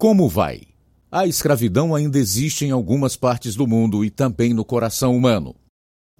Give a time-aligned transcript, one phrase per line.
[0.00, 0.62] Como vai?
[1.12, 5.54] A escravidão ainda existe em algumas partes do mundo e também no coração humano.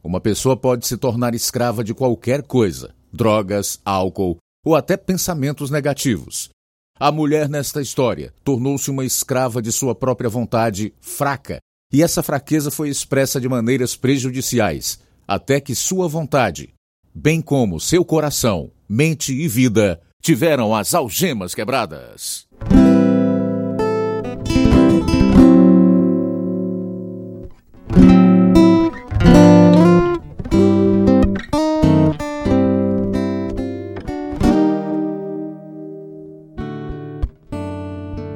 [0.04, 6.51] Uma pessoa pode se tornar escrava de qualquer coisa: drogas, álcool ou até pensamentos negativos.
[6.98, 11.59] A mulher nesta história tornou-se uma escrava de sua própria vontade, fraca,
[11.91, 16.75] e essa fraqueza foi expressa de maneiras prejudiciais, até que sua vontade,
[17.15, 22.47] bem como seu coração, mente e vida, tiveram as algemas quebradas.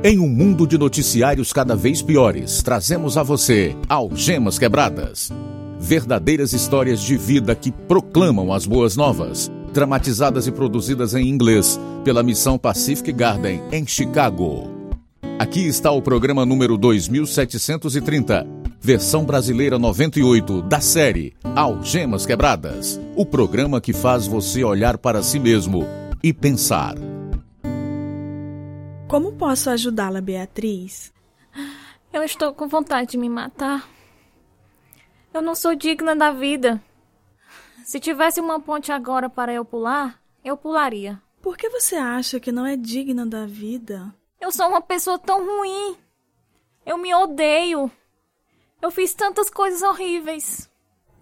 [0.06, 5.32] Em um mundo de noticiários cada vez piores, trazemos a você Algemas Quebradas.
[5.80, 12.22] Verdadeiras histórias de vida que proclamam as boas novas, dramatizadas e produzidas em inglês pela
[12.22, 14.70] missão Pacific Garden em Chicago.
[15.38, 18.46] Aqui está o programa número 2730,
[18.78, 25.38] versão brasileira 98 da série Algemas Quebradas, o programa que faz você olhar para si
[25.38, 25.86] mesmo
[26.22, 26.94] e pensar.
[29.14, 31.14] Como posso ajudá-la, Beatriz?
[32.12, 33.88] Eu estou com vontade de me matar.
[35.32, 36.82] Eu não sou digna da vida.
[37.84, 41.22] Se tivesse uma ponte agora para eu pular, eu pularia.
[41.40, 44.12] Por que você acha que não é digna da vida?
[44.40, 45.96] Eu sou uma pessoa tão ruim.
[46.84, 47.88] Eu me odeio.
[48.82, 50.68] Eu fiz tantas coisas horríveis.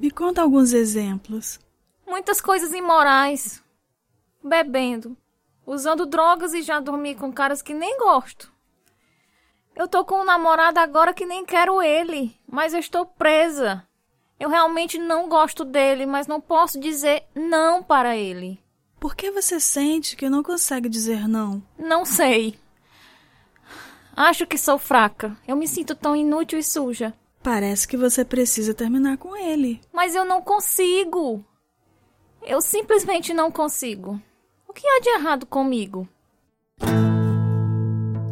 [0.00, 1.60] Me conta alguns exemplos.
[2.06, 3.62] Muitas coisas imorais.
[4.42, 5.14] Bebendo,
[5.66, 8.52] usando drogas e já dormi com caras que nem gosto.
[9.74, 13.86] Eu tô com um namorado agora que nem quero ele, mas eu estou presa.
[14.38, 18.62] Eu realmente não gosto dele, mas não posso dizer não para ele.
[19.00, 21.62] Por que você sente que não consegue dizer não?
[21.78, 22.58] Não sei.
[24.14, 25.36] Acho que sou fraca.
[25.48, 27.14] Eu me sinto tão inútil e suja.
[27.42, 29.80] Parece que você precisa terminar com ele.
[29.92, 31.44] Mas eu não consigo.
[32.42, 34.20] Eu simplesmente não consigo.
[34.72, 36.08] O que há de errado comigo?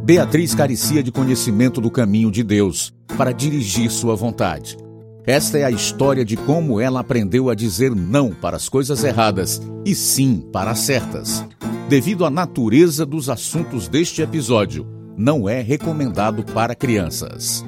[0.02, 4.78] Beatriz carecia de conhecimento do caminho de Deus para dirigir sua vontade.
[5.26, 9.60] Esta é a história de como ela aprendeu a dizer não para as coisas erradas
[9.84, 11.44] e sim para as certas.
[11.90, 14.86] Devido à natureza dos assuntos deste episódio,
[15.18, 17.62] não é recomendado para crianças.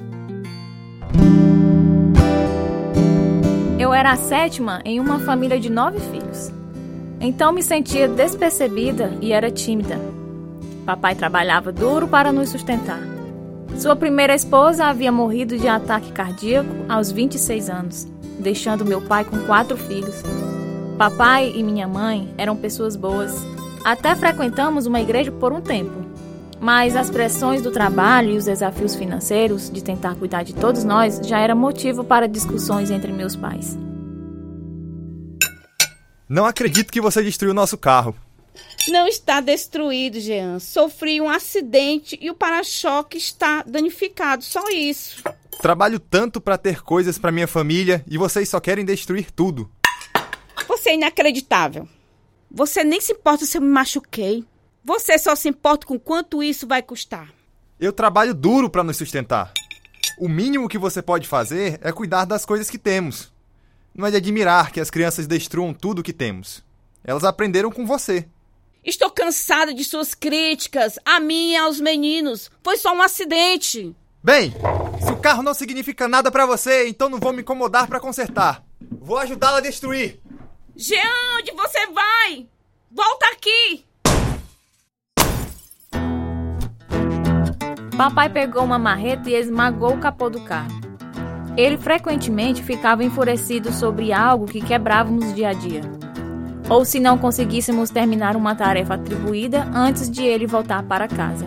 [3.79, 6.62] Eu era a sétima em uma família de nove filhos.
[7.25, 9.97] Então me sentia despercebida e era tímida.
[10.85, 12.99] Papai trabalhava duro para nos sustentar.
[13.79, 18.09] Sua primeira esposa havia morrido de ataque cardíaco aos 26 anos,
[18.41, 20.21] deixando meu pai com quatro filhos.
[20.99, 23.33] Papai e minha mãe eram pessoas boas.
[23.85, 26.03] Até frequentamos uma igreja por um tempo.
[26.61, 31.21] Mas as pressões do trabalho e os desafios financeiros de tentar cuidar de todos nós
[31.23, 33.79] já era motivo para discussões entre meus pais.
[36.33, 38.17] Não acredito que você destruiu nosso carro.
[38.89, 40.59] Não está destruído, Jean.
[40.59, 45.23] Sofri um acidente e o para-choque está danificado, só isso.
[45.61, 49.71] Trabalho tanto para ter coisas para minha família e vocês só querem destruir tudo.
[50.67, 51.87] Você é inacreditável.
[52.51, 54.43] Você nem se importa se eu me machuquei.
[54.83, 57.29] Você só se importa com quanto isso vai custar.
[57.79, 59.53] Eu trabalho duro para nos sustentar.
[60.19, 63.32] O mínimo que você pode fazer é cuidar das coisas que temos.
[63.95, 66.65] Não é de admirar que as crianças destruam tudo que temos.
[67.05, 68.27] Elas aprenderam com você.
[68.85, 72.51] Estou cansada de suas críticas a mim e aos meninos.
[72.65, 73.95] Foi só um acidente.
[74.23, 74.53] Bem,
[75.05, 78.65] se o carro não significa nada para você, então não vou me incomodar para consertar.
[79.01, 80.21] Vou ajudá-la a destruir.
[80.75, 82.47] Jean, onde você vai?
[82.91, 83.85] Volta aqui!
[87.97, 90.92] Papai pegou uma marreta e esmagou o capô do carro.
[91.57, 95.83] Ele frequentemente ficava enfurecido sobre algo que quebrávamos dia a dia.
[96.69, 101.47] Ou se não conseguíssemos terminar uma tarefa atribuída antes de ele voltar para casa.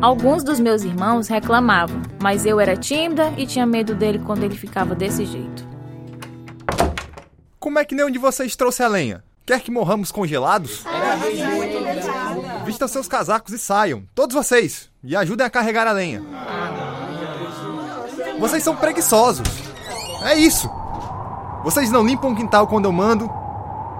[0.00, 4.56] Alguns dos meus irmãos reclamavam, mas eu era tímida e tinha medo dele quando ele
[4.56, 5.66] ficava desse jeito.
[7.60, 9.22] Como é que nenhum de vocês trouxe a lenha?
[9.46, 10.84] Quer que morramos congelados?
[12.64, 16.22] Vistam seus casacos e saiam, todos vocês, e ajudem a carregar a lenha.
[18.38, 19.46] Vocês são preguiçosos.
[20.22, 20.70] É isso.
[21.64, 23.30] Vocês não limpam o quintal quando eu mando,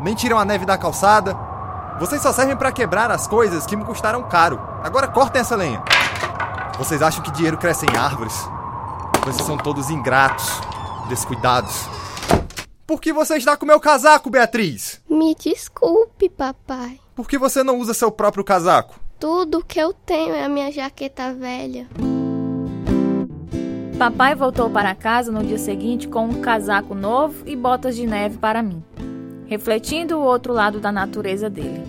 [0.01, 1.37] nem tiram a neve da calçada.
[1.99, 4.61] Vocês só servem para quebrar as coisas que me custaram caro.
[4.83, 5.83] Agora cortem essa lenha.
[6.79, 8.49] Vocês acham que dinheiro cresce em árvores?
[9.25, 10.61] Vocês são todos ingratos,
[11.09, 11.89] descuidados.
[12.87, 15.01] Por que você está com meu casaco, Beatriz?
[15.11, 17.01] Me desculpe, papai.
[17.15, 18.95] Por que você não usa seu próprio casaco?
[19.19, 21.89] Tudo que eu tenho é a minha jaqueta velha.
[23.99, 28.39] Papai voltou para casa no dia seguinte com um casaco novo e botas de neve
[28.39, 28.81] para mim,
[29.49, 31.83] refletindo o outro lado da natureza dele.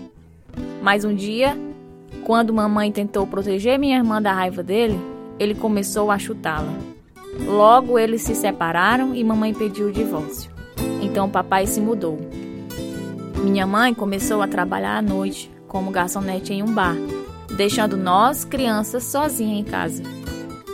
[0.82, 1.56] Mas um dia,
[2.24, 5.00] quando mamãe tentou proteger minha irmã da raiva dele,
[5.38, 6.74] ele começou a chutá-la.
[7.46, 10.50] Logo eles se separaram e mamãe pediu o divórcio.
[11.04, 12.18] Então papai se mudou.
[13.44, 16.96] Minha mãe começou a trabalhar à noite como garçonete em um bar,
[17.56, 20.02] deixando nós, crianças, sozinhas em casa.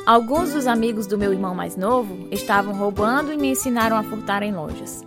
[0.06, 4.44] Alguns dos amigos do meu irmão mais novo estavam roubando e me ensinaram a furtar
[4.44, 5.04] em lojas.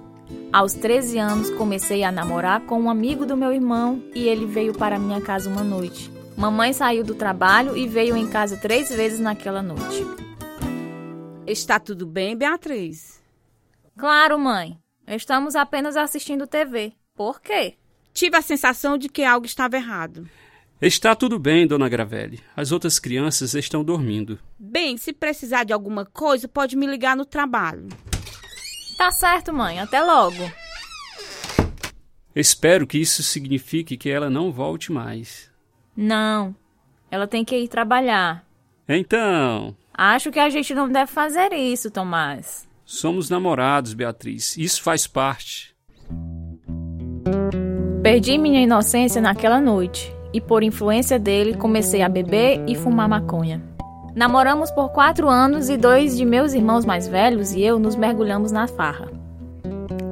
[0.52, 4.74] Aos 13 anos, comecei a namorar com um amigo do meu irmão e ele veio
[4.74, 6.10] para minha casa uma noite.
[6.36, 10.04] Mamãe saiu do trabalho e veio em casa três vezes naquela noite.
[11.46, 13.22] Está tudo bem, Beatriz?
[13.96, 14.76] Claro, mãe.
[15.06, 16.92] Estamos apenas assistindo TV.
[17.14, 17.76] Por quê?
[18.12, 20.28] Tive a sensação de que algo estava errado.
[20.80, 22.38] Está tudo bem, dona Gravelli.
[22.56, 24.38] As outras crianças estão dormindo.
[24.56, 27.88] Bem, se precisar de alguma coisa, pode me ligar no trabalho.
[28.96, 29.80] Tá certo, mãe.
[29.80, 30.36] Até logo.
[32.32, 35.50] Espero que isso signifique que ela não volte mais.
[35.96, 36.54] Não.
[37.10, 38.46] Ela tem que ir trabalhar.
[38.88, 39.76] Então.
[39.92, 42.68] Acho que a gente não deve fazer isso, Tomás.
[42.84, 44.56] Somos namorados, Beatriz.
[44.56, 45.74] Isso faz parte.
[48.00, 53.60] Perdi minha inocência naquela noite e, por influência dele, comecei a beber e fumar maconha.
[54.14, 58.52] Namoramos por quatro anos e dois de meus irmãos mais velhos e eu nos mergulhamos
[58.52, 59.08] na farra.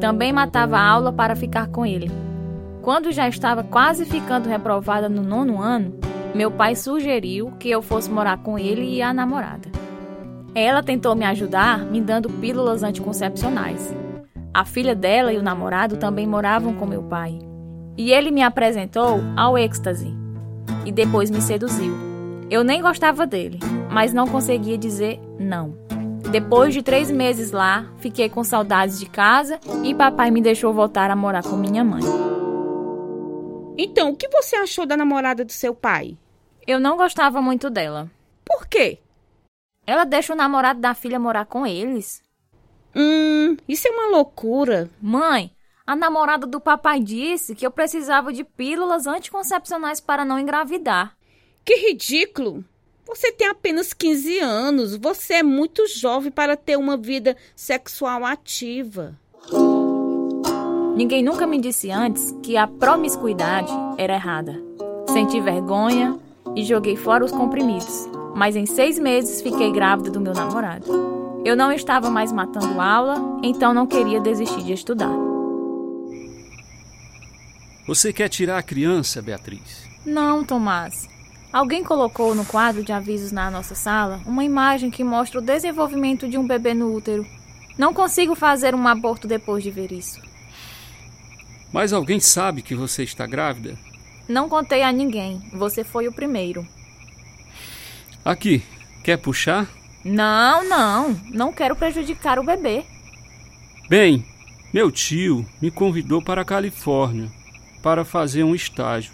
[0.00, 2.10] Também matava a aula para ficar com ele.
[2.82, 5.94] Quando já estava quase ficando reprovada no nono ano,
[6.34, 9.68] meu pai sugeriu que eu fosse morar com ele e a namorada.
[10.54, 13.94] Ela tentou me ajudar me dando pílulas anticoncepcionais.
[14.52, 17.38] A filha dela e o namorado também moravam com meu pai.
[17.96, 20.14] E ele me apresentou ao êxtase.
[20.84, 21.92] E depois me seduziu.
[22.50, 23.58] Eu nem gostava dele,
[23.90, 25.76] mas não conseguia dizer não.
[26.30, 31.10] Depois de três meses lá, fiquei com saudades de casa e papai me deixou voltar
[31.10, 32.02] a morar com minha mãe.
[33.78, 36.16] Então, o que você achou da namorada do seu pai?
[36.66, 38.10] Eu não gostava muito dela.
[38.44, 38.98] Por quê?
[39.86, 42.22] Ela deixa o namorado da filha morar com eles.
[42.94, 44.90] Hum, isso é uma loucura.
[45.00, 45.50] Mãe,
[45.86, 51.16] a namorada do papai disse que eu precisava de pílulas anticoncepcionais para não engravidar.
[51.64, 52.64] Que ridículo!
[53.06, 54.96] Você tem apenas 15 anos.
[54.96, 59.16] Você é muito jovem para ter uma vida sexual ativa.
[60.96, 64.60] Ninguém nunca me disse antes que a promiscuidade era errada.
[65.12, 66.18] Senti vergonha
[66.56, 68.08] e joguei fora os comprimidos.
[68.34, 70.86] Mas em seis meses fiquei grávida do meu namorado.
[71.44, 75.35] Eu não estava mais matando aula, então não queria desistir de estudar.
[77.86, 79.86] Você quer tirar a criança, Beatriz?
[80.04, 81.08] Não, Tomás.
[81.52, 86.28] Alguém colocou no quadro de avisos na nossa sala uma imagem que mostra o desenvolvimento
[86.28, 87.24] de um bebê no útero.
[87.78, 90.20] Não consigo fazer um aborto depois de ver isso.
[91.72, 93.78] Mas alguém sabe que você está grávida?
[94.28, 95.40] Não contei a ninguém.
[95.52, 96.66] Você foi o primeiro.
[98.24, 98.64] Aqui,
[99.04, 99.68] quer puxar?
[100.04, 101.20] Não, não.
[101.30, 102.84] Não quero prejudicar o bebê.
[103.88, 104.24] Bem,
[104.74, 107.30] meu tio me convidou para a Califórnia
[107.82, 109.12] para fazer um estágio.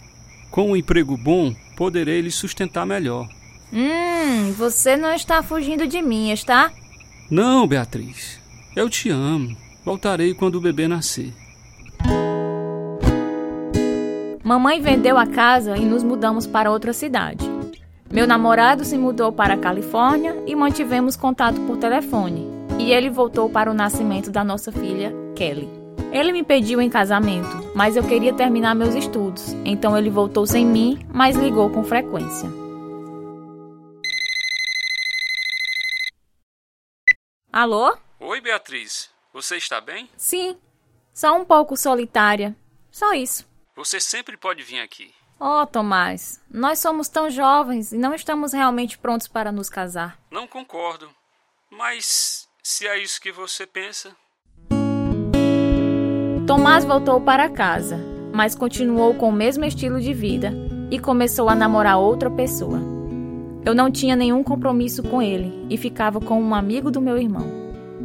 [0.51, 3.29] Com um emprego bom, poderei lhe sustentar melhor.
[3.73, 6.71] Hum, você não está fugindo de mim, está?
[7.31, 8.39] Não, Beatriz.
[8.77, 9.57] Eu te amo.
[9.85, 11.33] Voltarei quando o bebê nascer.
[14.45, 17.49] Mamãe vendeu a casa e nos mudamos para outra cidade.
[18.11, 22.47] Meu namorado se mudou para a Califórnia e mantivemos contato por telefone.
[22.79, 25.82] E ele voltou para o nascimento da nossa filha, Kelly.
[26.13, 30.67] Ele me pediu em casamento, mas eu queria terminar meus estudos, então ele voltou sem
[30.67, 32.51] mim, mas ligou com frequência.
[37.51, 37.97] Alô?
[38.21, 39.11] Oi, Beatriz.
[39.33, 40.11] Você está bem?
[40.15, 40.59] Sim.
[41.15, 42.55] Só um pouco solitária.
[42.91, 43.49] Só isso.
[43.75, 45.15] Você sempre pode vir aqui.
[45.41, 50.19] Oh, Tomás, nós somos tão jovens e não estamos realmente prontos para nos casar.
[50.31, 51.11] Não concordo.
[51.71, 54.15] Mas se é isso que você pensa.
[56.47, 58.01] Tomás voltou para casa,
[58.33, 60.53] mas continuou com o mesmo estilo de vida
[60.91, 62.81] e começou a namorar outra pessoa.
[63.65, 67.47] Eu não tinha nenhum compromisso com ele e ficava com um amigo do meu irmão.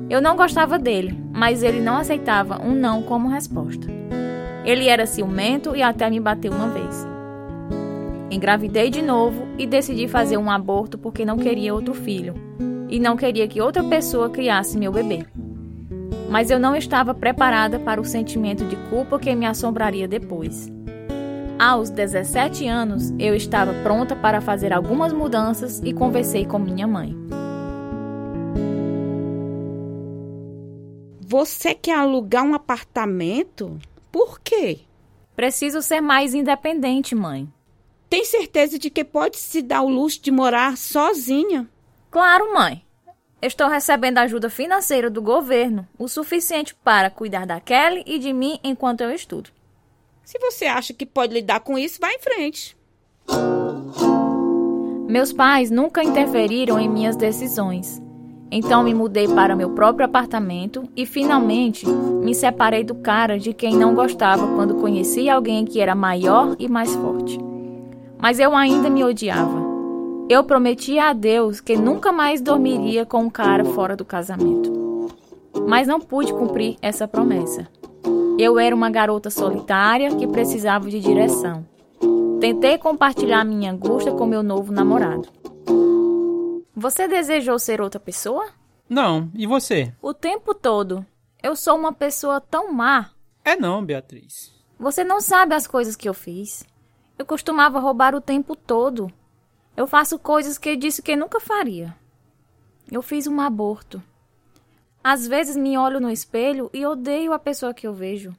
[0.07, 3.87] Eu não gostava dele, mas ele não aceitava um não como resposta.
[4.63, 7.07] Ele era ciumento e até me bateu uma vez.
[8.29, 12.35] Engravidei de novo e decidi fazer um aborto porque não queria outro filho
[12.87, 15.25] e não queria que outra pessoa criasse meu bebê.
[16.29, 20.69] Mas eu não estava preparada para o sentimento de culpa que me assombraria depois.
[21.59, 27.15] Aos 17 anos, eu estava pronta para fazer algumas mudanças e conversei com minha mãe.
[31.19, 33.77] Você quer alugar um apartamento?
[34.11, 34.79] Por quê?
[35.35, 37.51] Preciso ser mais independente, mãe.
[38.09, 41.67] Tem certeza de que pode se dar o luxo de morar sozinha?
[42.09, 42.86] Claro, mãe.
[43.47, 48.59] Estou recebendo ajuda financeira do governo, o suficiente para cuidar da Kelly e de mim
[48.61, 49.49] enquanto eu estudo.
[50.21, 52.75] Se você acha que pode lidar com isso, vá em frente.
[55.07, 58.01] Meus pais nunca interferiram em minhas decisões.
[58.51, 63.77] Então me mudei para meu próprio apartamento e finalmente me separei do cara de quem
[63.77, 67.39] não gostava quando conheci alguém que era maior e mais forte.
[68.17, 69.66] Mas eu ainda me odiava.
[70.29, 75.09] Eu prometia a Deus que nunca mais dormiria com um cara fora do casamento.
[75.65, 77.65] Mas não pude cumprir essa promessa.
[78.37, 81.65] Eu era uma garota solitária que precisava de direção.
[82.41, 85.29] Tentei compartilhar minha angústia com meu novo namorado.
[86.75, 88.49] Você desejou ser outra pessoa?
[88.89, 89.93] Não, e você?
[90.01, 91.05] O tempo todo.
[91.41, 93.11] Eu sou uma pessoa tão má.
[93.45, 94.53] É não, Beatriz.
[94.77, 96.65] Você não sabe as coisas que eu fiz.
[97.17, 99.09] Eu costumava roubar o tempo todo.
[99.77, 101.95] Eu faço coisas que disse que nunca faria.
[102.91, 104.01] Eu fiz um aborto.
[105.03, 108.35] Às vezes me olho no espelho e odeio a pessoa que eu vejo.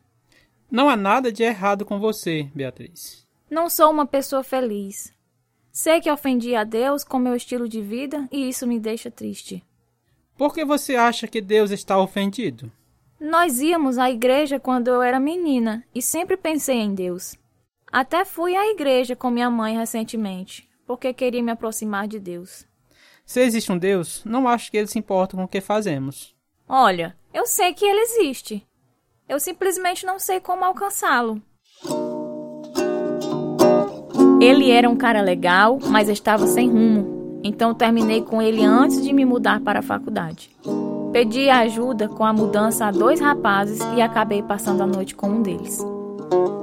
[0.69, 3.25] Não há nada de errado com você, Beatriz.
[3.49, 5.15] Não sou uma pessoa feliz.
[5.71, 9.65] Sei que ofendi a Deus com meu estilo de vida e isso me deixa triste.
[10.37, 12.71] Por que você acha que Deus está ofendido?
[13.21, 17.37] Nós íamos à igreja quando eu era menina e sempre pensei em Deus.
[17.93, 22.67] Até fui à igreja com minha mãe recentemente porque queria me aproximar de Deus.
[23.27, 26.35] Se existe um Deus, não acho que ele se importa com o que fazemos.
[26.67, 28.67] Olha, eu sei que ele existe.
[29.29, 31.43] Eu simplesmente não sei como alcançá-lo.
[34.41, 37.41] Ele era um cara legal, mas estava sem rumo.
[37.45, 40.51] Então terminei com ele antes de me mudar para a faculdade.
[41.13, 45.43] Pedi ajuda com a mudança a dois rapazes e acabei passando a noite com um
[45.43, 45.79] deles.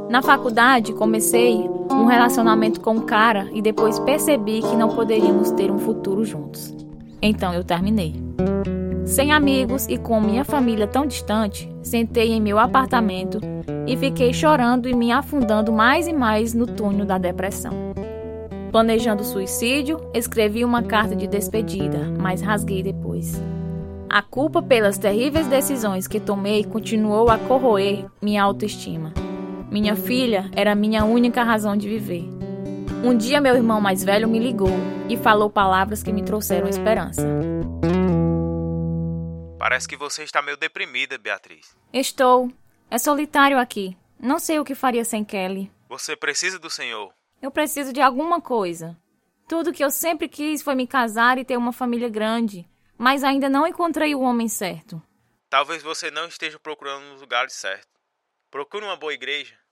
[0.10, 5.72] Na faculdade, comecei um relacionamento com um cara e depois percebi que não poderíamos ter
[5.72, 6.76] um futuro juntos.
[7.22, 8.14] Então eu terminei.
[9.04, 13.40] Sem amigos e com minha família tão distante, sentei em meu apartamento
[13.88, 17.74] e fiquei chorando e me afundando mais e mais no túnel da depressão.
[18.72, 23.42] Planejando suicídio, escrevi uma carta de despedida, mas rasguei depois.
[24.10, 29.14] A culpa pelas terríveis decisões que tomei continuou a corroer minha autoestima.
[29.75, 32.24] Minha filha era a minha única razão de viver.
[33.03, 34.70] Um dia, meu irmão mais velho me ligou
[35.10, 37.22] e falou palavras que me trouxeram esperança.
[39.60, 41.75] Parece que você está meio deprimida, Beatriz.
[41.91, 42.50] Estou.
[42.89, 43.98] É solitário aqui.
[44.17, 45.70] Não sei o que faria sem Kelly.
[45.89, 47.13] Você precisa do Senhor.
[47.41, 48.98] Eu preciso de alguma coisa.
[49.46, 52.65] Tudo que eu sempre quis foi me casar e ter uma família grande,
[52.98, 55.03] mas ainda não encontrei o homem certo.
[55.50, 57.89] Talvez você não esteja procurando nos lugares certos.
[58.50, 59.65] Procure uma boa igreja.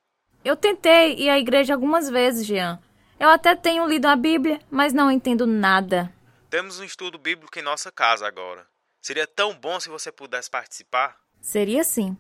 [0.46, 2.78] Eu tentei ir à igreja algumas vezes, Jean.
[3.18, 6.12] Eu até tenho lido a Bíblia, mas não entendo nada.
[6.50, 8.66] Temos um estudo bíblico em nossa casa agora.
[9.02, 11.16] Seria tão bom se você pudesse participar?
[11.40, 12.18] Seria sim.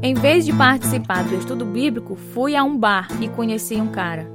[0.00, 4.28] Em vez de participar do estudo bíblico, fui a um bar e conheci um cara.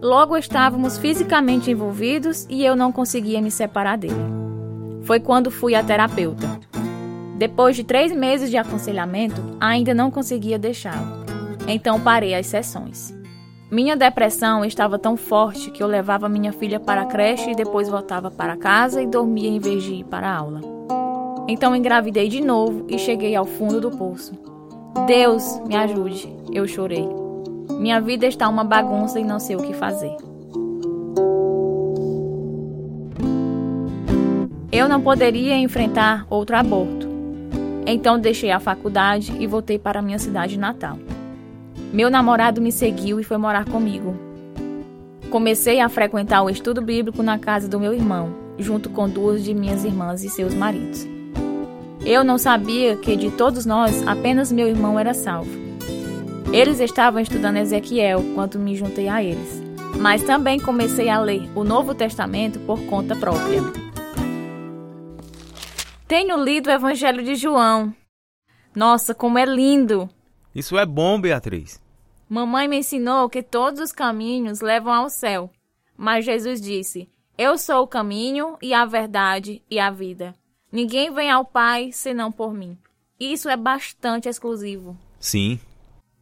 [0.00, 4.14] Logo estávamos fisicamente envolvidos e eu não conseguia me separar dele.
[5.02, 6.46] Foi quando fui à terapeuta.
[7.36, 11.27] Depois de três meses de aconselhamento, ainda não conseguia deixá-lo
[11.68, 13.14] então parei as sessões.
[13.70, 17.86] Minha depressão estava tão forte que eu levava minha filha para a creche e depois
[17.86, 20.62] voltava para casa e dormia em vez de ir para a aula.
[21.46, 24.32] Então engravidei de novo e cheguei ao fundo do poço.
[25.06, 27.06] Deus, me ajude, eu chorei.
[27.78, 30.16] Minha vida está uma bagunça e não sei o que fazer.
[34.72, 37.06] Eu não poderia enfrentar outro aborto.
[37.86, 40.98] Então deixei a faculdade e voltei para minha cidade natal.
[41.92, 44.14] Meu namorado me seguiu e foi morar comigo.
[45.30, 49.54] Comecei a frequentar o estudo bíblico na casa do meu irmão, junto com duas de
[49.54, 51.06] minhas irmãs e seus maridos.
[52.04, 55.50] Eu não sabia que de todos nós apenas meu irmão era salvo.
[56.52, 59.62] Eles estavam estudando Ezequiel quando me juntei a eles,
[59.98, 63.62] mas também comecei a ler o Novo Testamento por conta própria.
[66.06, 67.94] Tenho lido o Evangelho de João.
[68.74, 70.08] Nossa, como é lindo!
[70.58, 71.80] Isso é bom, Beatriz.
[72.28, 75.52] Mamãe me ensinou que todos os caminhos levam ao céu.
[75.96, 80.34] Mas Jesus disse: Eu sou o caminho e a verdade e a vida.
[80.72, 82.76] Ninguém vem ao Pai senão por mim.
[83.20, 84.98] Isso é bastante exclusivo.
[85.20, 85.60] Sim.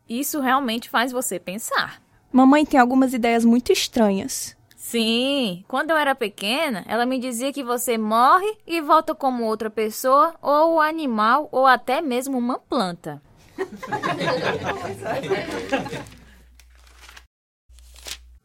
[0.07, 2.03] Isso realmente faz você pensar.
[2.31, 4.55] Mamãe tem algumas ideias muito estranhas.
[4.77, 9.71] Sim, quando eu era pequena, ela me dizia que você morre e volta como outra
[9.71, 13.23] pessoa, ou animal, ou até mesmo uma planta.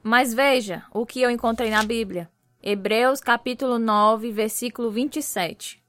[0.03, 2.29] Mas veja o que eu encontrei na Bíblia.
[2.61, 5.81] Hebreus capítulo 9, versículo 27.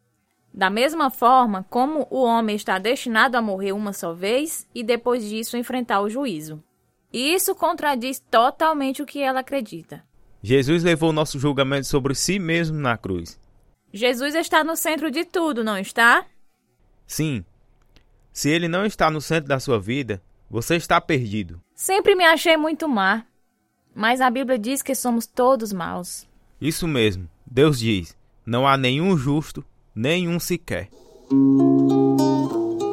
[0.53, 5.27] Da mesma forma como o homem está destinado a morrer uma só vez e depois
[5.27, 6.63] disso enfrentar o juízo.
[7.13, 10.05] Isso contradiz totalmente o que ela acredita.
[10.43, 13.39] Jesus levou nosso julgamento sobre si mesmo na cruz.
[13.93, 16.25] Jesus está no centro de tudo, não está?
[17.07, 17.45] Sim.
[18.33, 21.61] Se ele não está no centro da sua vida, você está perdido.
[21.75, 23.25] Sempre me achei muito má.
[23.95, 26.27] Mas a Bíblia diz que somos todos maus.
[26.61, 27.29] Isso mesmo.
[27.47, 30.89] Deus diz: não há nenhum justo, nenhum sequer.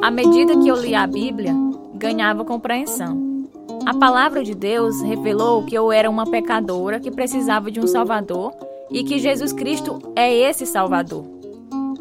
[0.02, 1.54] À medida que eu lia a Bíblia,
[1.94, 3.48] ganhava compreensão.
[3.86, 8.52] A palavra de Deus revelou que eu era uma pecadora que precisava de um Salvador
[8.90, 11.24] e que Jesus Cristo é esse Salvador.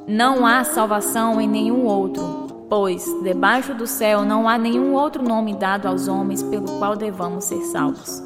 [0.08, 2.38] Não há salvação em nenhum outro,
[2.69, 7.45] pois debaixo do céu não há nenhum outro nome dado aos homens pelo qual devamos
[7.45, 8.21] ser salvos.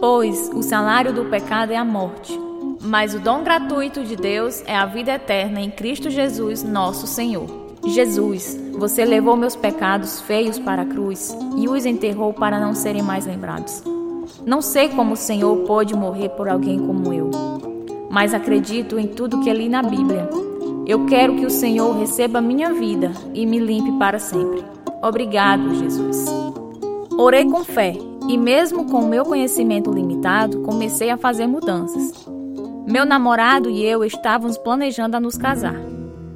[0.00, 2.38] Pois o salário do pecado é a morte,
[2.80, 7.66] mas o dom gratuito de Deus é a vida eterna em Cristo Jesus, nosso Senhor.
[7.84, 13.02] Jesus, você levou meus pecados feios para a cruz e os enterrou para não serem
[13.02, 13.82] mais lembrados.
[14.44, 17.30] Não sei como o Senhor pôde morrer por alguém como eu,
[18.10, 20.45] mas acredito em tudo que li na Bíblia.
[20.86, 24.64] Eu quero que o Senhor receba minha vida e me limpe para sempre.
[25.02, 26.26] Obrigado, Jesus.
[27.18, 27.94] Orei com fé
[28.28, 32.28] e, mesmo com o meu conhecimento limitado, comecei a fazer mudanças.
[32.86, 35.74] Meu namorado e eu estávamos planejando a nos casar.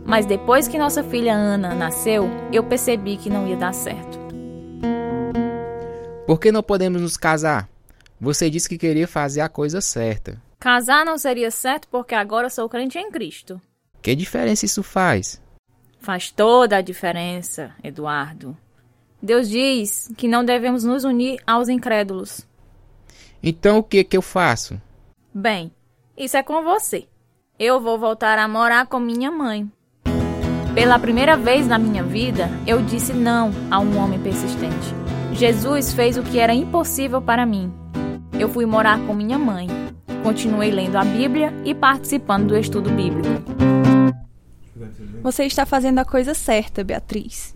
[0.05, 4.19] Mas depois que nossa filha Ana nasceu, eu percebi que não ia dar certo.
[6.27, 7.69] Por que não podemos nos casar?
[8.21, 10.43] Você disse que queria fazer a coisa certa.
[10.59, 13.61] Casar não seria certo porque agora sou crente em Cristo.
[14.03, 15.41] Que diferença isso faz?
[16.01, 18.57] Faz toda a diferença, Eduardo.
[19.23, 22.47] Deus diz que não devemos nos unir aos incrédulos.
[23.43, 24.81] Então o que que eu faço?
[25.33, 25.71] Bem,
[26.17, 27.07] isso é com você.
[27.59, 29.71] Eu vou voltar a morar com minha mãe.
[30.75, 34.95] Pela primeira vez na minha vida, eu disse não a um homem persistente.
[35.33, 37.73] Jesus fez o que era impossível para mim.
[38.39, 39.69] Eu fui morar com minha mãe.
[40.23, 43.29] Continuei lendo a Bíblia e participando do estudo bíblico.
[45.23, 47.55] Você está fazendo a coisa certa, Beatriz.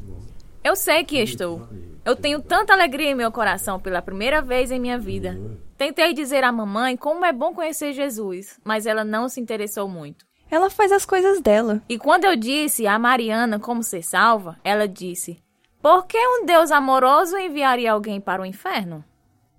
[0.63, 1.69] Eu sei que estou.
[2.05, 5.39] Eu tenho tanta alegria em meu coração pela primeira vez em minha vida.
[5.77, 10.25] Tentei dizer à mamãe como é bom conhecer Jesus, mas ela não se interessou muito.
[10.51, 11.83] Ela faz as coisas dela.
[11.89, 15.43] E quando eu disse a Mariana como ser salva, ela disse:
[15.83, 19.05] Por que um Deus amoroso enviaria alguém para o inferno?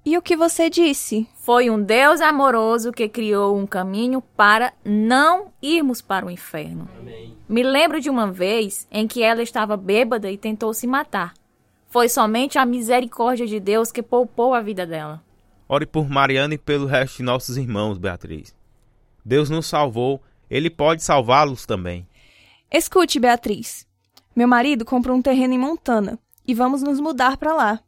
[0.05, 1.27] E o que você disse?
[1.33, 6.87] Foi um Deus amoroso que criou um caminho para não irmos para o inferno.
[6.99, 7.35] Amém.
[7.49, 11.33] Me lembro de uma vez em que ela estava bêbada e tentou se matar.
[11.89, 15.23] Foi somente a misericórdia de Deus que poupou a vida dela.
[15.67, 18.53] Ore por Mariana e pelo resto de nossos irmãos, Beatriz.
[19.25, 22.07] Deus nos salvou, ele pode salvá-los também.
[22.71, 23.87] Escute, Beatriz.
[24.35, 27.79] Meu marido comprou um terreno em Montana e vamos nos mudar para lá.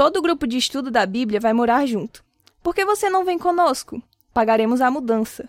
[0.00, 2.24] Todo o grupo de estudo da Bíblia vai morar junto.
[2.62, 4.02] Por que você não vem conosco?
[4.32, 5.46] Pagaremos a mudança.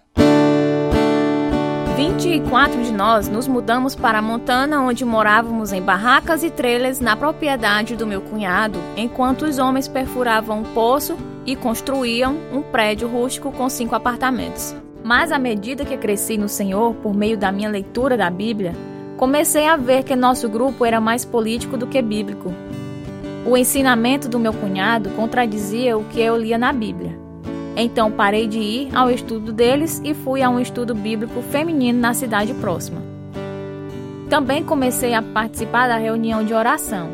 [1.96, 7.96] 24 de nós nos mudamos para Montana, onde morávamos em barracas e trailers na propriedade
[7.96, 13.70] do meu cunhado, enquanto os homens perfuravam um poço e construíam um prédio rústico com
[13.70, 14.76] cinco apartamentos.
[15.02, 18.76] Mas à medida que cresci no Senhor, por meio da minha leitura da Bíblia,
[19.16, 22.54] comecei a ver que nosso grupo era mais político do que bíblico.
[23.46, 27.20] O ensinamento do meu cunhado contradizia o que eu lia na Bíblia.
[27.76, 32.14] Então parei de ir ao estudo deles e fui a um estudo bíblico feminino na
[32.14, 33.02] cidade próxima.
[34.30, 37.10] Também comecei a participar da reunião de oração.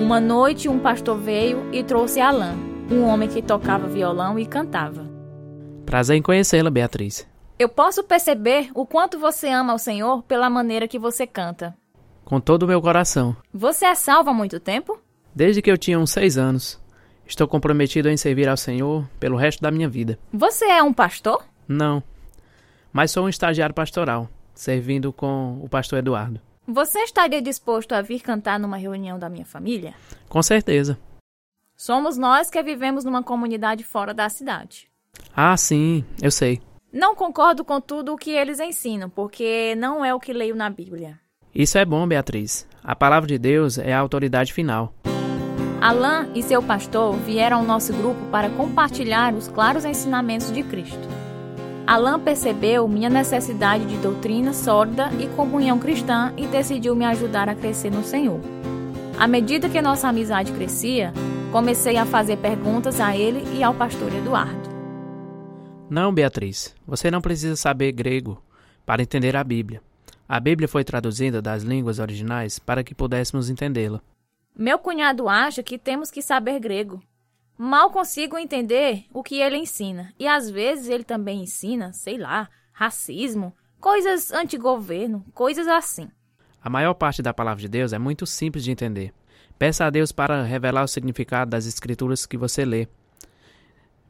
[0.00, 2.56] Uma noite, um pastor veio e trouxe Alain,
[2.90, 5.08] um homem que tocava violão e cantava.
[5.86, 7.26] Prazer em conhecê-la, Beatriz.
[7.56, 11.74] Eu posso perceber o quanto você ama o Senhor pela maneira que você canta.
[12.24, 13.36] Com todo o meu coração.
[13.52, 14.98] Você é salvo há muito tempo?
[15.34, 16.80] Desde que eu tinha uns seis anos.
[17.26, 20.18] Estou comprometido em servir ao Senhor pelo resto da minha vida.
[20.32, 21.42] Você é um pastor?
[21.66, 22.02] Não,
[22.94, 26.40] mas sou um estagiário pastoral, servindo com o pastor Eduardo.
[26.64, 29.94] Você estaria disposto a vir cantar numa reunião da minha família?
[30.28, 30.96] Com certeza.
[31.76, 34.88] Somos nós que vivemos numa comunidade fora da cidade.
[35.34, 36.62] Ah, sim, eu sei.
[36.92, 40.70] Não concordo com tudo o que eles ensinam, porque não é o que leio na
[40.70, 41.18] Bíblia.
[41.52, 42.64] Isso é bom, Beatriz.
[42.82, 44.94] A palavra de Deus é a autoridade final.
[45.84, 51.06] Alain e seu pastor vieram ao nosso grupo para compartilhar os claros ensinamentos de Cristo.
[51.86, 57.54] Alain percebeu minha necessidade de doutrina sólida e comunhão cristã e decidiu me ajudar a
[57.54, 58.40] crescer no Senhor.
[59.18, 61.12] À medida que nossa amizade crescia,
[61.52, 64.70] comecei a fazer perguntas a ele e ao pastor Eduardo.
[65.90, 68.42] Não, Beatriz, você não precisa saber grego
[68.86, 69.82] para entender a Bíblia.
[70.26, 74.00] A Bíblia foi traduzida das línguas originais para que pudéssemos entendê-la.
[74.56, 77.02] Meu cunhado acha que temos que saber grego.
[77.58, 80.12] Mal consigo entender o que ele ensina.
[80.18, 86.08] E às vezes ele também ensina, sei lá, racismo, coisas anti-governo, coisas assim.
[86.62, 89.12] A maior parte da palavra de Deus é muito simples de entender.
[89.58, 92.88] Peça a Deus para revelar o significado das escrituras que você lê.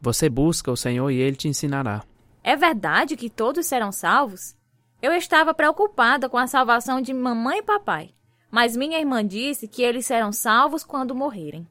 [0.00, 2.02] Você busca o Senhor e ele te ensinará.
[2.42, 4.54] É verdade que todos serão salvos?
[5.00, 8.14] Eu estava preocupada com a salvação de mamãe e papai,
[8.54, 11.66] mas minha irmã disse que eles serão salvos quando morrerem.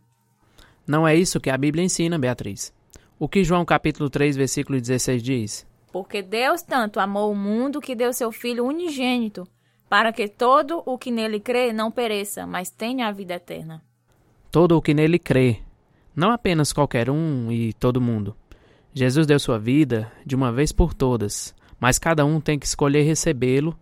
[0.86, 2.74] Não é isso que a Bíblia ensina, Beatriz.
[3.18, 5.66] O que João capítulo 3, versículo 16 diz?
[5.94, 9.48] Porque Deus tanto amou o mundo que deu seu Filho unigênito,
[9.88, 13.82] para que todo o que nele crê não pereça, mas tenha a vida eterna.
[14.52, 15.60] Todo o que nele crê,
[16.14, 18.36] não apenas qualquer um e todo mundo.
[18.94, 23.04] Jesus deu sua vida de uma vez por todas, mas cada um tem que escolher
[23.04, 23.74] recebê-lo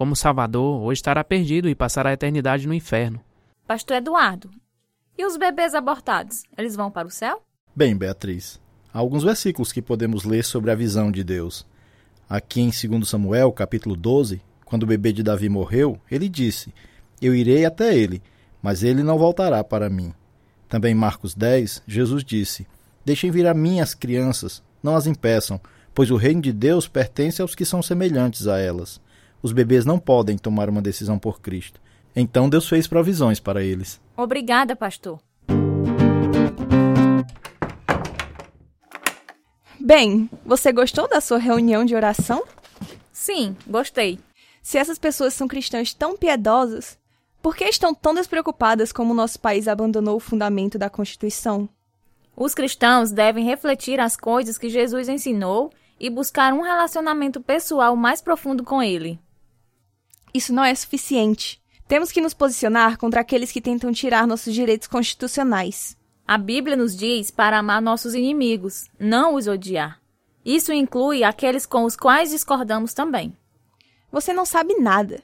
[0.00, 3.20] como Salvador ou estará perdido e passará a eternidade no inferno.
[3.66, 4.50] Pastor Eduardo,
[5.18, 7.42] e os bebês abortados, eles vão para o céu?
[7.76, 8.58] Bem, Beatriz,
[8.94, 11.66] há alguns versículos que podemos ler sobre a visão de Deus.
[12.26, 16.72] Aqui em 2 Samuel, capítulo 12, quando o bebê de Davi morreu, ele disse:
[17.20, 18.22] Eu irei até ele,
[18.62, 20.14] mas ele não voltará para mim.
[20.66, 22.66] Também em Marcos 10, Jesus disse:
[23.04, 25.60] Deixem vir a mim as crianças, não as impeçam,
[25.94, 28.98] pois o reino de Deus pertence aos que são semelhantes a elas.
[29.42, 31.80] Os bebês não podem tomar uma decisão por Cristo.
[32.14, 34.00] Então Deus fez provisões para eles.
[34.16, 35.20] Obrigada, pastor.
[39.78, 42.44] Bem, você gostou da sua reunião de oração?
[43.12, 44.18] Sim, gostei.
[44.62, 46.98] Se essas pessoas são cristãs tão piedosas,
[47.42, 51.68] por que estão tão despreocupadas como o nosso país abandonou o fundamento da Constituição?
[52.36, 58.20] Os cristãos devem refletir as coisas que Jesus ensinou e buscar um relacionamento pessoal mais
[58.20, 59.18] profundo com ele.
[60.32, 61.60] Isso não é suficiente.
[61.88, 65.96] Temos que nos posicionar contra aqueles que tentam tirar nossos direitos constitucionais.
[66.26, 70.00] A Bíblia nos diz para amar nossos inimigos, não os odiar.
[70.44, 73.36] Isso inclui aqueles com os quais discordamos também.
[74.12, 75.22] Você não sabe nada.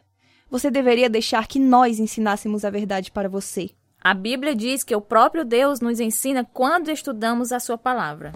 [0.51, 3.71] Você deveria deixar que nós ensinássemos a verdade para você.
[4.01, 8.33] A Bíblia diz que o próprio Deus nos ensina quando estudamos a sua palavra.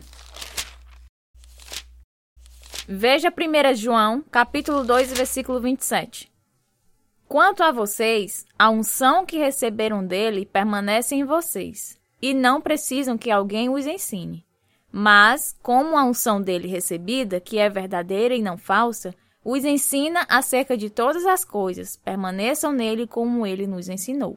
[2.88, 6.29] Veja 1 João, capítulo 2, versículo 27.
[7.30, 13.30] Quanto a vocês, a unção que receberam dele permanece em vocês, e não precisam que
[13.30, 14.44] alguém os ensine.
[14.90, 19.14] Mas, como a unção dele recebida, que é verdadeira e não falsa,
[19.44, 24.36] os ensina acerca de todas as coisas, permaneçam nele como ele nos ensinou.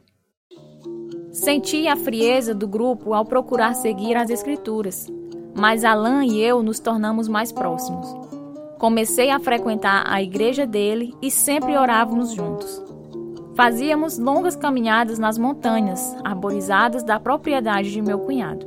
[1.32, 5.08] Senti a frieza do grupo ao procurar seguir as Escrituras,
[5.52, 8.33] mas Alain e eu nos tornamos mais próximos.
[8.84, 12.82] Comecei a frequentar a igreja dele e sempre orávamos juntos.
[13.56, 18.66] Fazíamos longas caminhadas nas montanhas, arborizadas da propriedade de meu cunhado.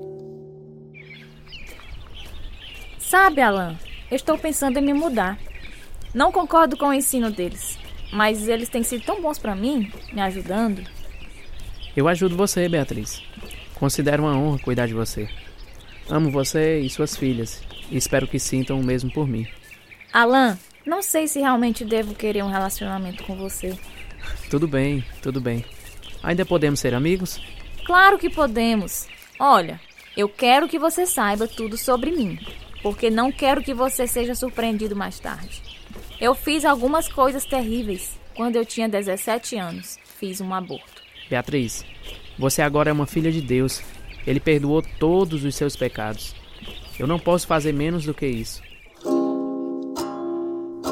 [2.97, 3.75] Sabe, Alan,
[4.09, 5.37] estou pensando em me mudar.
[6.15, 7.77] Não concordo com o ensino deles,
[8.11, 10.81] mas eles têm sido tão bons para mim, me ajudando.
[11.95, 13.21] Eu ajudo você, Beatriz.
[13.75, 15.29] Considero uma honra cuidar de você.
[16.09, 19.45] Amo você e suas filhas e espero que sintam o mesmo por mim.
[20.11, 23.77] Alan, não sei se realmente devo querer um relacionamento com você.
[24.49, 25.65] Tudo bem, tudo bem.
[26.23, 27.39] Ainda podemos ser amigos?
[27.85, 29.07] Claro que podemos.
[29.39, 29.79] Olha,
[30.15, 32.39] eu quero que você saiba tudo sobre mim,
[32.81, 35.61] porque não quero que você seja surpreendido mais tarde.
[36.19, 39.99] Eu fiz algumas coisas terríveis quando eu tinha 17 anos.
[40.19, 41.03] Fiz um aborto.
[41.29, 41.85] Beatriz,
[42.39, 43.81] você agora é uma filha de Deus.
[44.25, 46.35] Ele perdoou todos os seus pecados.
[46.97, 48.61] Eu não posso fazer menos do que isso.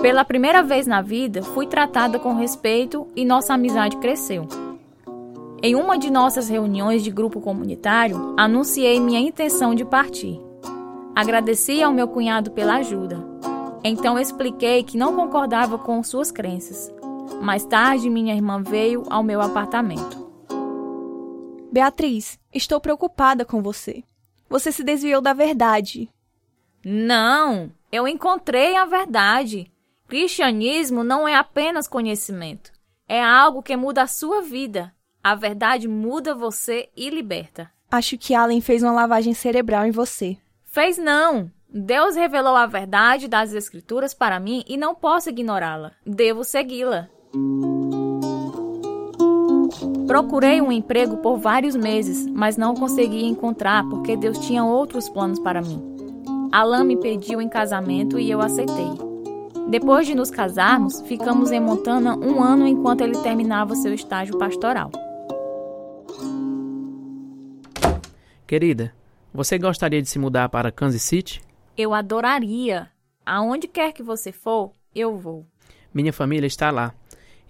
[0.01, 4.47] Pela primeira vez na vida, fui tratada com respeito e nossa amizade cresceu.
[5.61, 10.39] Em uma de nossas reuniões de grupo comunitário, anunciei minha intenção de partir.
[11.15, 13.17] Agradeci ao meu cunhado pela ajuda.
[13.83, 16.93] Então expliquei que não concordava com suas crenças.
[17.41, 20.25] Mais tarde, minha irmã veio ao meu apartamento.
[21.71, 24.03] Beatriz, estou preocupada com você.
[24.49, 26.09] Você se desviou da verdade.
[26.83, 29.71] Não, eu encontrei a verdade.
[30.07, 32.71] Cristianismo não é apenas conhecimento.
[33.07, 34.93] É algo que muda a sua vida.
[35.23, 37.71] A verdade muda você e liberta.
[37.91, 40.37] Acho que Allen fez uma lavagem cerebral em você.
[40.63, 41.51] Fez não.
[41.67, 45.91] Deus revelou a verdade das Escrituras para mim e não posso ignorá-la.
[46.05, 47.09] Devo segui-la.
[50.05, 55.39] Procurei um emprego por vários meses, mas não consegui encontrar porque Deus tinha outros planos
[55.39, 55.81] para mim.
[56.51, 59.14] Alain me pediu em casamento e eu aceitei.
[59.67, 64.91] Depois de nos casarmos, ficamos em Montana um ano enquanto ele terminava seu estágio pastoral.
[68.45, 68.93] Querida,
[69.33, 71.41] você gostaria de se mudar para Kansas City?
[71.75, 72.91] Eu adoraria.
[73.25, 75.47] Aonde quer que você for, eu vou.
[75.91, 76.93] Minha família está lá,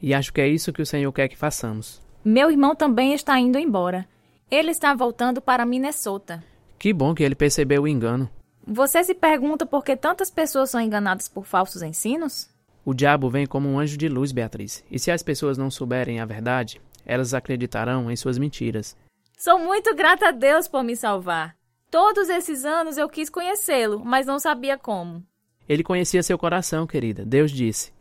[0.02, 2.02] e acho que é isso que o Senhor quer que façamos.
[2.24, 4.08] Meu irmão também está indo embora.
[4.50, 6.42] Ele está voltando para Minnesota.
[6.80, 8.30] Que bom que ele percebeu o engano.
[8.68, 12.50] Você se pergunta por que tantas pessoas são enganadas por falsos ensinos?
[12.84, 14.84] O diabo vem como um anjo de luz, Beatriz.
[14.90, 18.98] E se as pessoas não souberem a verdade, elas acreditarão em suas mentiras.
[19.38, 21.56] Sou muito grata a Deus por me salvar.
[21.92, 25.24] Todos esses anos eu quis conhecê-lo, mas não sabia como.
[25.70, 27.24] Ele conhecia seu coração, querida.
[27.24, 27.94] Deus disse: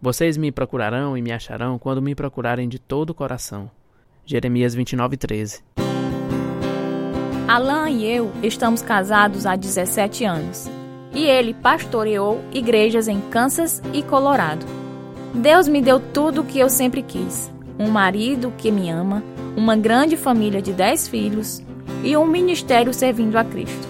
[0.00, 3.70] Vocês me procurarão e me acharão quando me procurarem de todo o coração.
[4.24, 5.62] Jeremias 29, 13.
[7.48, 10.68] Alain e eu estamos casados há 17 anos.
[11.14, 14.66] E ele pastoreou igrejas em Kansas e Colorado.
[15.32, 19.24] Deus me deu tudo o que eu sempre quis: um marido que me ama,
[19.56, 21.62] uma grande família de 10 filhos
[22.04, 23.88] e um ministério servindo a Cristo.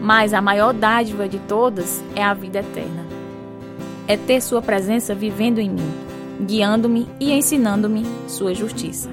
[0.00, 3.04] Mas a maior dádiva de todas é a vida eterna.
[4.06, 5.92] É ter Sua presença vivendo em mim,
[6.46, 9.10] guiando-me e ensinando-me Sua justiça.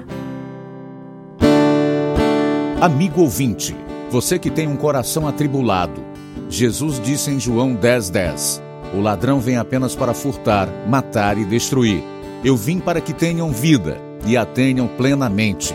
[2.82, 3.76] Amigo ouvinte,
[4.10, 6.02] você que tem um coração atribulado,
[6.48, 12.02] Jesus disse em João 10,10: 10, O ladrão vem apenas para furtar, matar e destruir.
[12.44, 15.72] Eu vim para que tenham vida e a tenham plenamente.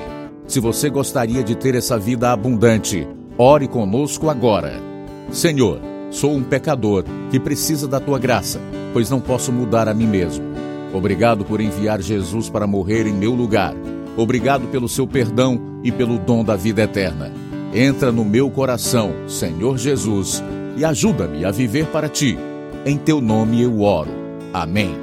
[0.48, 4.74] Se você gostaria de ter essa vida abundante, ore conosco agora.
[5.32, 5.80] Senhor,
[6.12, 8.60] sou um pecador que precisa da tua graça,
[8.91, 10.43] pois não posso mudar a mim mesmo.
[10.93, 13.74] Obrigado por enviar Jesus para morrer em meu lugar.
[14.17, 17.32] Obrigado pelo seu perdão e pelo dom da vida eterna.
[17.73, 20.43] Entra no meu coração, Senhor Jesus,
[20.76, 22.38] e ajuda-me a viver para ti.
[22.86, 24.12] Em teu nome eu oro.
[24.54, 24.93] Amém.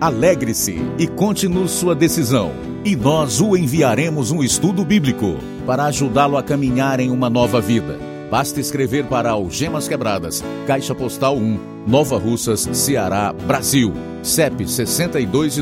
[0.00, 2.52] Alegre-se e conte-nos sua decisão,
[2.84, 7.98] e nós o enviaremos um estudo bíblico para ajudá-lo a caminhar em uma nova vida.
[8.30, 13.92] Basta escrever para Algemas Quebradas, Caixa Postal 1, Nova Russas, Ceará, Brasil.
[14.22, 15.56] CEP 62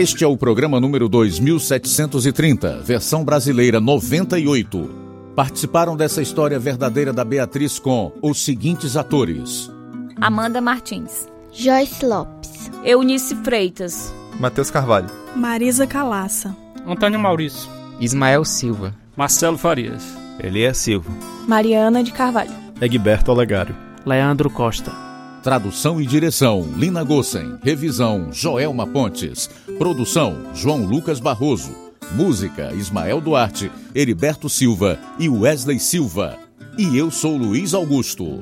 [0.00, 4.90] Este é o programa número 2730, versão brasileira 98.
[5.36, 9.70] Participaram dessa história verdadeira da Beatriz com os seguintes atores:
[10.18, 14.10] Amanda Martins, Joyce Lopes, Eunice Freitas,
[14.40, 17.68] Matheus Carvalho, Marisa Calaça, Antônio Maurício,
[18.00, 20.02] Ismael Silva, Marcelo Farias,
[20.42, 21.10] Elias Silva,
[21.46, 25.09] Mariana de Carvalho, Egberto Olegário, Leandro Costa.
[25.42, 27.56] Tradução e direção: Lina Gossen.
[27.62, 29.48] Revisão: Joelma Pontes.
[29.78, 31.74] Produção: João Lucas Barroso.
[32.12, 36.36] Música: Ismael Duarte, Heriberto Silva e Wesley Silva.
[36.76, 38.40] E eu sou Luiz Augusto.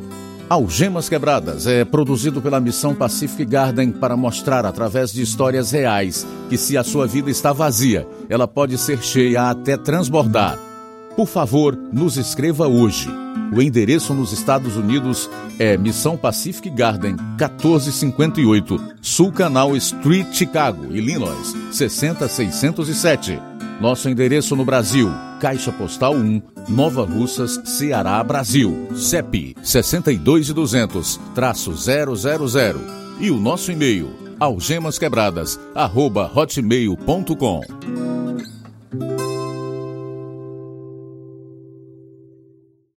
[0.48, 6.56] Algemas Quebradas é produzido pela Missão Pacific Garden para mostrar através de histórias reais que
[6.56, 10.67] se a sua vida está vazia, ela pode ser cheia até transbordar.
[11.18, 13.08] Por favor, nos escreva hoje.
[13.52, 15.28] O endereço nos Estados Unidos
[15.58, 23.42] é Missão Pacific Garden, 1458, Sul Canal Street, Chicago, Illinois, 60607.
[23.80, 32.14] Nosso endereço no Brasil, Caixa Postal 1, Nova Russas, Ceará, Brasil, CEP 62200, traço 000.
[33.18, 38.17] E o nosso e-mail, algemasquebradas, arroba hotmail.com.